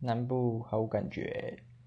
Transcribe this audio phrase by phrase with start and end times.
[0.00, 1.58] 南部毫无感觉。